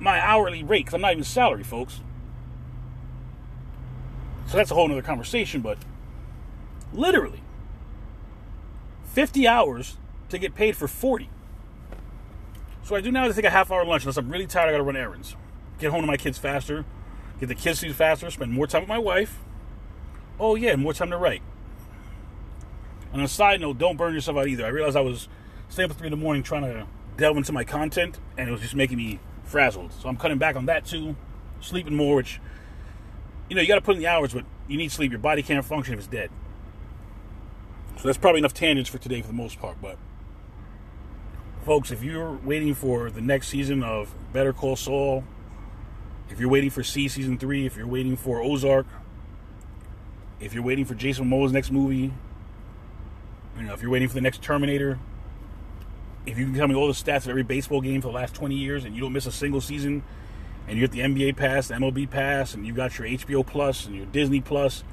my 0.00 0.18
hourly 0.18 0.64
rate 0.64 0.86
because 0.86 0.94
I'm 0.94 1.02
not 1.02 1.12
even 1.12 1.22
salary, 1.22 1.62
folks. 1.62 2.00
So 4.48 4.56
that's 4.56 4.70
a 4.70 4.74
whole 4.74 4.90
other 4.90 5.02
conversation, 5.02 5.60
but 5.60 5.78
literally 6.92 7.42
50 9.04 9.46
hours 9.46 9.98
to 10.30 10.38
get 10.38 10.54
paid 10.54 10.74
for 10.74 10.88
40. 10.88 11.28
So 12.82 12.96
I 12.96 13.02
do 13.02 13.12
now 13.12 13.26
is 13.26 13.36
take 13.36 13.44
a 13.44 13.50
half 13.50 13.70
hour 13.70 13.84
lunch 13.84 14.04
unless 14.04 14.16
I'm 14.16 14.30
really 14.30 14.46
tired, 14.46 14.68
I 14.68 14.72
gotta 14.72 14.82
run 14.82 14.96
errands. 14.96 15.36
Get 15.78 15.90
home 15.90 16.00
to 16.00 16.06
my 16.06 16.16
kids 16.16 16.38
faster, 16.38 16.86
get 17.38 17.46
the 17.46 17.54
kids 17.54 17.80
to 17.80 17.92
faster, 17.92 18.30
spend 18.30 18.52
more 18.52 18.66
time 18.66 18.82
with 18.82 18.88
my 18.88 18.98
wife. 18.98 19.38
Oh 20.40 20.54
yeah, 20.54 20.76
more 20.76 20.94
time 20.94 21.10
to 21.10 21.18
write. 21.18 21.42
And 23.12 23.20
on 23.20 23.24
a 23.26 23.28
side 23.28 23.60
note, 23.60 23.76
don't 23.76 23.96
burn 23.96 24.14
yourself 24.14 24.38
out 24.38 24.48
either. 24.48 24.64
I 24.64 24.68
realized 24.68 24.96
I 24.96 25.02
was 25.02 25.28
staying 25.68 25.90
up 25.90 25.92
at 25.92 25.98
3 25.98 26.06
in 26.06 26.10
the 26.12 26.16
morning 26.16 26.42
trying 26.42 26.62
to 26.62 26.86
delve 27.18 27.36
into 27.36 27.52
my 27.52 27.64
content, 27.64 28.18
and 28.38 28.48
it 28.48 28.52
was 28.52 28.62
just 28.62 28.74
making 28.74 28.96
me 28.96 29.20
frazzled. 29.44 29.92
So 29.92 30.08
I'm 30.08 30.16
cutting 30.16 30.38
back 30.38 30.56
on 30.56 30.66
that 30.66 30.86
too. 30.86 31.16
Sleeping 31.60 31.96
more, 31.96 32.16
which, 32.16 32.40
you 33.48 33.56
know, 33.56 33.62
you 33.62 33.68
got 33.68 33.76
to 33.76 33.80
put 33.80 33.94
in 33.94 34.00
the 34.00 34.06
hours, 34.06 34.34
but 34.34 34.44
you 34.66 34.76
need 34.76 34.92
sleep. 34.92 35.10
Your 35.10 35.20
body 35.20 35.42
can't 35.42 35.64
function 35.64 35.94
if 35.94 36.00
it's 36.00 36.08
dead. 36.08 36.30
So 37.96 38.04
that's 38.04 38.18
probably 38.18 38.38
enough 38.38 38.54
tangents 38.54 38.90
for 38.90 38.98
today 38.98 39.22
for 39.22 39.28
the 39.28 39.34
most 39.34 39.58
part. 39.58 39.80
But, 39.80 39.98
folks, 41.64 41.90
if 41.90 42.02
you're 42.02 42.32
waiting 42.32 42.74
for 42.74 43.10
the 43.10 43.20
next 43.20 43.48
season 43.48 43.82
of 43.82 44.14
Better 44.32 44.52
Call 44.52 44.76
Saul, 44.76 45.24
if 46.30 46.38
you're 46.38 46.48
waiting 46.48 46.70
for 46.70 46.82
See 46.82 47.08
season 47.08 47.38
three, 47.38 47.66
if 47.66 47.76
you're 47.76 47.86
waiting 47.86 48.16
for 48.16 48.40
Ozark, 48.40 48.86
if 50.40 50.54
you're 50.54 50.62
waiting 50.62 50.84
for 50.84 50.94
Jason 50.94 51.28
Momoa's 51.28 51.52
next 51.52 51.72
movie, 51.72 52.12
you 53.56 53.64
know, 53.64 53.72
if 53.72 53.82
you're 53.82 53.90
waiting 53.90 54.08
for 54.08 54.14
the 54.14 54.20
next 54.20 54.42
Terminator, 54.42 54.98
if 56.26 56.38
you 56.38 56.44
can 56.44 56.54
tell 56.54 56.68
me 56.68 56.74
all 56.74 56.86
the 56.86 56.92
stats 56.92 57.24
of 57.24 57.30
every 57.30 57.42
baseball 57.42 57.80
game 57.80 58.00
for 58.00 58.08
the 58.08 58.14
last 58.14 58.34
20 58.34 58.54
years 58.54 58.84
and 58.84 58.94
you 58.94 59.00
don't 59.00 59.12
miss 59.12 59.26
a 59.26 59.32
single 59.32 59.60
season, 59.60 60.04
and 60.68 60.78
you 60.78 60.86
get 60.86 60.92
the 60.92 61.00
NBA 61.00 61.36
pass, 61.36 61.68
the 61.68 61.74
MLB 61.74 62.08
pass, 62.10 62.54
and 62.54 62.66
you 62.66 62.74
got 62.74 62.98
your 62.98 63.08
HBO 63.08 63.44
Plus 63.44 63.86
and 63.86 63.96
your 63.96 64.06
Disney 64.06 64.40
Plus, 64.40 64.84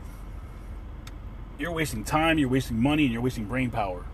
you're 1.57 1.71
wasting 1.71 2.03
time, 2.03 2.37
you're 2.37 2.49
wasting 2.49 2.81
money, 2.81 3.03
and 3.03 3.13
you're 3.13 3.21
wasting 3.21 3.45
brain 3.45 3.69
power. 3.71 4.05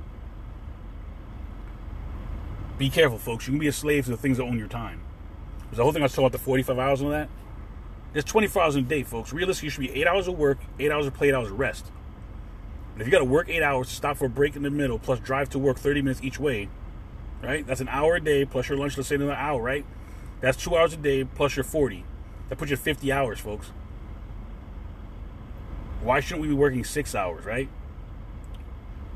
Be 2.78 2.90
careful, 2.90 3.20
folks. 3.20 3.48
You 3.48 3.52
can 3.52 3.60
be 3.60 3.68
a 3.68 3.74
slave 3.74 4.06
to 4.06 4.12
the 4.12 4.18
things 4.18 4.38
that 4.38 4.44
own 4.44 4.58
your 4.58 4.68
time. 4.68 5.02
There's 5.66 5.78
the 5.78 5.84
whole 5.84 5.92
thing 5.92 6.02
I 6.02 6.06
was 6.06 6.14
talking 6.14 6.26
about 6.26 6.32
the 6.32 6.40
45 6.40 6.80
hours 6.80 7.02
and 7.02 7.08
all 7.08 7.14
that. 7.14 7.30
There's 8.14 8.26
24 8.26 8.64
hours 8.64 8.76
in 8.76 8.86
a 8.86 8.88
day, 8.88 9.04
folks. 9.04 9.32
Realistically, 9.32 9.68
you 9.68 9.70
should 9.70 9.82
be 9.82 9.92
eight 9.92 10.08
hours 10.08 10.28
of 10.28 10.38
work, 10.38 10.58
eight 10.80 10.92
hours 10.92 11.06
of 11.06 11.14
play, 11.14 11.30
eight 11.30 11.36
hours 11.36 11.50
of 11.50 11.60
rest. 11.60 11.92
But 12.94 13.02
if 13.02 13.08
you 13.08 13.12
got 13.12 13.20
to 13.20 13.26
work 13.26 13.50
eight 13.50 13.64
hours, 13.64 13.88
stop 13.90 14.18
for 14.18 14.26
a 14.26 14.30
break 14.30 14.56
in 14.56 14.64
the 14.64 14.70
middle, 14.70 15.00
plus 15.00 15.20
drive 15.20 15.50
to 15.52 15.60
work 15.60 15.78
30 15.78 16.02
minutes 16.02 16.22
each 16.24 16.40
way, 16.40 16.70
right? 17.42 17.66
That's 17.66 17.82
an 17.82 17.88
hour 17.88 18.16
a 18.16 18.22
day 18.22 18.46
plus 18.46 18.68
your 18.68 18.78
lunch, 18.78 18.98
let's 18.98 19.10
say 19.10 19.16
another 19.16 19.34
hour, 19.34 19.62
right? 19.62 19.86
That's 20.42 20.62
two 20.62 20.76
hours 20.76 20.94
a 20.94 20.98
day 20.98 21.24
plus 21.24 21.56
your 21.56 21.64
40. 21.64 22.04
That 22.50 22.58
puts 22.58 22.72
you 22.72 22.76
at 22.76 22.84
50 22.84 23.12
hours, 23.12 23.40
folks. 23.40 23.72
Why 26.04 26.20
shouldn't 26.20 26.42
we 26.42 26.48
be 26.48 26.54
working 26.54 26.84
six 26.84 27.14
hours, 27.14 27.46
right? 27.46 27.70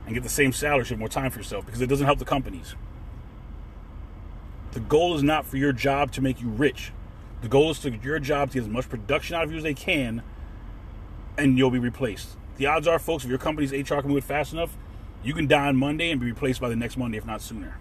And 0.06 0.14
get 0.14 0.24
the 0.24 0.30
same 0.30 0.54
salary, 0.54 0.86
so 0.86 0.96
more 0.96 1.10
time 1.10 1.32
for 1.32 1.40
yourself 1.40 1.66
because 1.66 1.82
it 1.82 1.88
doesn't 1.88 2.06
help 2.06 2.20
the 2.20 2.26
companies. 2.26 2.76
The 4.72 4.80
goal 4.82 5.16
is 5.16 5.24
not 5.24 5.46
for 5.46 5.58
your 5.58 5.74
job 5.74 6.12
to 6.12 6.22
make 6.22 6.42
you 6.42 6.50
rich. 6.50 6.92
The 7.42 7.48
goal 7.48 7.72
is 7.72 7.80
to 7.80 7.90
get 7.90 8.04
your 8.04 8.20
job 8.20 8.52
to 8.52 8.56
get 8.56 8.64
as 8.64 8.70
much 8.70 8.88
production 8.88 9.36
out 9.36 9.46
of 9.46 9.52
you 9.52 9.58
as 9.58 9.64
they 9.64 9.74
can, 9.74 10.22
and 11.38 11.58
you'll 11.58 11.72
be 11.72 11.80
replaced. 11.80 12.30
The 12.58 12.68
odds 12.68 12.88
are, 12.88 13.00
folks, 13.00 13.24
if 13.24 13.30
your 13.30 13.40
company's 13.40 13.72
HR 13.72 14.02
can 14.02 14.10
move 14.10 14.18
it 14.20 14.24
fast 14.24 14.54
enough, 14.54 14.78
you 15.24 15.34
can 15.34 15.48
die 15.48 15.68
on 15.68 15.76
Monday 15.76 16.12
and 16.12 16.20
be 16.20 16.28
replaced 16.28 16.62
by 16.62 16.70
the 16.70 16.76
next 16.76 16.98
Monday, 16.98 17.18
if 17.18 17.26
not 17.26 17.42
sooner. 17.42 17.78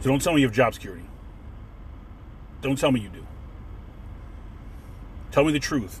So 0.00 0.08
don't 0.08 0.20
tell 0.22 0.32
me 0.34 0.40
you 0.40 0.46
have 0.46 0.54
job 0.54 0.74
security. 0.74 1.04
Don't 2.62 2.78
tell 2.78 2.92
me 2.92 3.00
you 3.00 3.08
do. 3.08 3.26
Tell 5.30 5.44
me 5.44 5.52
the 5.52 5.60
truth. 5.60 6.00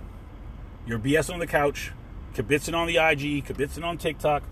You're 0.86 0.98
BSing 0.98 1.34
on 1.34 1.40
the 1.40 1.46
couch, 1.46 1.92
kibitzing 2.34 2.74
on 2.74 2.86
the 2.86 2.96
IG, 2.96 3.44
kibitzing 3.44 3.84
on 3.84 3.98
TikTok. 3.98 4.42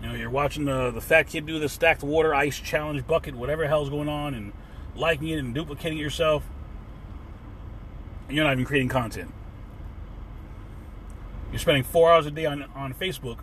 You 0.00 0.08
know, 0.08 0.14
you're 0.14 0.30
watching 0.30 0.66
the, 0.66 0.90
the 0.90 1.00
fat 1.00 1.24
kid 1.24 1.46
do 1.46 1.58
the 1.58 1.68
stacked 1.68 2.02
water 2.02 2.34
ice 2.34 2.58
challenge 2.58 3.06
bucket, 3.06 3.34
whatever 3.34 3.66
hell's 3.66 3.88
going 3.88 4.08
on, 4.08 4.34
and 4.34 4.52
liking 4.94 5.28
it 5.28 5.38
and 5.38 5.54
duplicating 5.54 5.98
it 5.98 6.02
yourself. 6.02 6.44
And 8.28 8.36
you're 8.36 8.44
not 8.44 8.52
even 8.52 8.64
creating 8.64 8.88
content. 8.88 9.32
You're 11.50 11.60
spending 11.60 11.84
four 11.84 12.12
hours 12.12 12.26
a 12.26 12.30
day 12.30 12.44
on, 12.44 12.64
on 12.74 12.92
Facebook 12.92 13.38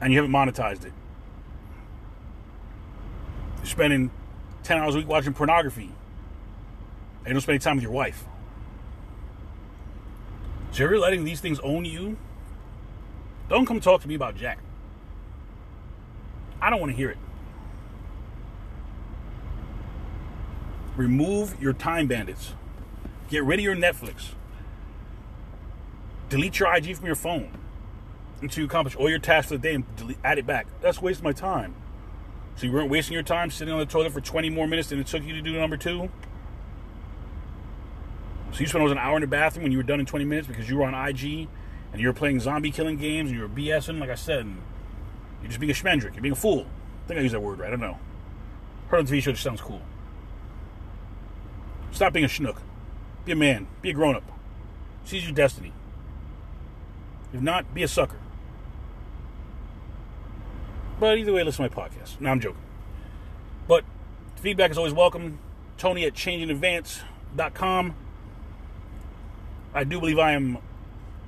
and 0.00 0.12
you 0.12 0.18
haven't 0.18 0.32
monetized 0.32 0.84
it. 0.84 0.92
Spending 3.68 4.10
10 4.62 4.78
hours 4.78 4.94
a 4.94 4.98
week 4.98 5.08
watching 5.08 5.34
pornography 5.34 5.92
and 7.24 7.34
don't 7.34 7.40
spend 7.42 7.54
any 7.54 7.58
time 7.58 7.76
with 7.76 7.82
your 7.82 7.92
wife. 7.92 8.24
So 10.72 10.84
you're 10.84 10.98
letting 10.98 11.24
these 11.24 11.40
things 11.40 11.60
own 11.60 11.84
you? 11.84 12.16
Don't 13.50 13.66
come 13.66 13.78
talk 13.78 14.00
to 14.02 14.08
me 14.08 14.14
about 14.14 14.36
Jack. 14.36 14.58
I 16.62 16.70
don't 16.70 16.80
want 16.80 16.92
to 16.92 16.96
hear 16.96 17.10
it. 17.10 17.18
Remove 20.96 21.60
your 21.60 21.74
time 21.74 22.06
bandits. 22.06 22.54
Get 23.28 23.44
rid 23.44 23.60
of 23.60 23.64
your 23.64 23.76
Netflix. 23.76 24.30
Delete 26.30 26.58
your 26.58 26.74
IG 26.74 26.96
from 26.96 27.06
your 27.06 27.14
phone 27.14 27.50
until 28.40 28.62
you 28.62 28.66
accomplish 28.66 28.96
all 28.96 29.10
your 29.10 29.18
tasks 29.18 29.50
for 29.50 29.58
the 29.58 29.62
day 29.62 29.74
and 29.74 29.96
delete, 29.96 30.18
add 30.24 30.38
it 30.38 30.46
back. 30.46 30.66
That's 30.80 31.02
wasting 31.02 31.24
my 31.24 31.32
time. 31.32 31.74
So 32.58 32.66
you 32.66 32.72
weren't 32.72 32.90
wasting 32.90 33.14
your 33.14 33.22
time 33.22 33.52
sitting 33.52 33.72
on 33.72 33.78
the 33.78 33.86
toilet 33.86 34.12
for 34.12 34.20
20 34.20 34.50
more 34.50 34.66
minutes 34.66 34.88
than 34.88 34.98
it 34.98 35.06
took 35.06 35.22
you 35.22 35.32
to 35.32 35.40
do 35.40 35.52
number 35.52 35.76
two? 35.76 36.10
So 38.50 38.58
you 38.58 38.66
spent 38.66 38.82
almost 38.82 38.90
an 38.90 38.98
hour 38.98 39.16
in 39.16 39.20
the 39.20 39.28
bathroom 39.28 39.62
when 39.62 39.70
you 39.70 39.78
were 39.78 39.84
done 39.84 40.00
in 40.00 40.06
20 40.06 40.24
minutes 40.24 40.48
because 40.48 40.68
you 40.68 40.76
were 40.76 40.84
on 40.84 40.92
IG 40.92 41.46
and 41.92 42.00
you 42.00 42.08
were 42.08 42.12
playing 42.12 42.40
zombie 42.40 42.72
killing 42.72 42.96
games 42.96 43.30
and 43.30 43.38
you 43.38 43.44
were 43.44 43.48
BSing, 43.48 44.00
like 44.00 44.10
I 44.10 44.16
said, 44.16 44.44
you're 45.40 45.48
just 45.48 45.60
being 45.60 45.70
a 45.70 45.74
schmendrick. 45.74 46.14
You're 46.14 46.22
being 46.22 46.32
a 46.32 46.36
fool. 46.36 46.66
I 47.04 47.06
think 47.06 47.20
I 47.20 47.22
use 47.22 47.30
that 47.30 47.40
word 47.40 47.60
right. 47.60 47.68
I 47.68 47.70
don't 47.70 47.80
know. 47.80 47.96
Heard 48.88 48.98
on 48.98 49.06
TV 49.06 49.22
show 49.22 49.30
just 49.30 49.44
sounds 49.44 49.60
cool. 49.60 49.82
Stop 51.92 52.12
being 52.12 52.24
a 52.24 52.28
schnook. 52.28 52.56
Be 53.24 53.30
a 53.30 53.36
man. 53.36 53.68
Be 53.82 53.90
a 53.90 53.92
grown 53.92 54.16
up. 54.16 54.24
Seize 55.04 55.22
your 55.22 55.32
destiny. 55.32 55.72
If 57.32 57.40
not, 57.40 57.72
be 57.72 57.84
a 57.84 57.88
sucker. 57.88 58.18
But 61.00 61.18
either 61.18 61.32
way, 61.32 61.44
listen 61.44 61.68
to 61.68 61.74
my 61.74 61.82
podcast. 61.82 62.20
Now 62.20 62.32
I'm 62.32 62.40
joking. 62.40 62.60
But 63.66 63.84
feedback 64.36 64.70
is 64.70 64.78
always 64.78 64.92
welcome. 64.92 65.38
Tony 65.76 66.04
at 66.04 66.14
changeinadvance.com. 66.14 67.94
I 69.74 69.84
do 69.84 70.00
believe 70.00 70.18
I 70.18 70.32
am 70.32 70.58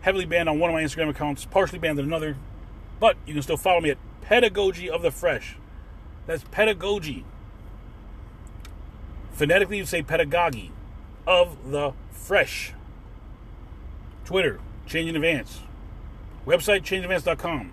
heavily 0.01 0.25
banned 0.25 0.49
on 0.49 0.59
one 0.59 0.71
of 0.71 0.75
my 0.75 0.83
Instagram 0.83 1.11
accounts, 1.11 1.45
partially 1.45 1.79
banned 1.79 1.99
on 1.99 2.05
another. 2.05 2.37
But 2.99 3.17
you 3.27 3.35
can 3.35 3.43
still 3.43 3.57
follow 3.57 3.81
me 3.81 3.91
at 3.91 3.99
Pedagogy 4.23 4.91
of 4.91 5.03
the 5.03 5.11
Fresh. 5.11 5.57
That's 6.27 6.45
pedagogy. 6.51 7.25
Phonetically, 9.33 9.79
you 9.79 9.87
say 9.87 10.03
pedagogy 10.03 10.71
of 11.27 11.71
the 11.71 11.93
fresh. 12.11 12.75
Twitter, 14.25 14.61
Change 14.87 15.09
in 15.09 15.17
Advance. 15.17 15.61
Website, 16.47 16.83
changeinadvance.com. 16.83 17.73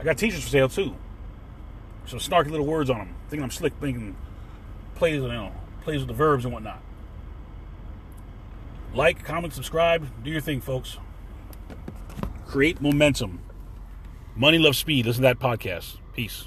I 0.00 0.02
got 0.02 0.16
t-shirts 0.16 0.44
for 0.44 0.48
sale 0.50 0.68
too. 0.68 0.96
Some 2.06 2.18
snarky 2.18 2.50
little 2.50 2.66
words 2.66 2.88
on 2.88 2.98
them. 2.98 3.14
Thinking 3.28 3.44
I'm 3.44 3.50
slick, 3.50 3.74
thinking 3.80 4.16
plays, 4.94 5.16
you 5.16 5.28
know, 5.28 5.52
plays 5.82 6.00
with 6.00 6.08
the 6.08 6.14
verbs 6.14 6.44
and 6.44 6.54
whatnot. 6.54 6.82
Like, 8.94 9.22
comment, 9.22 9.52
subscribe. 9.52 10.08
Do 10.24 10.30
your 10.30 10.40
thing, 10.40 10.62
folks. 10.62 10.96
Create 12.46 12.80
momentum. 12.80 13.40
Money 14.34 14.58
Loves 14.58 14.78
Speed. 14.78 15.06
Listen 15.06 15.22
to 15.22 15.28
that 15.28 15.38
podcast. 15.38 15.98
Peace. 16.14 16.46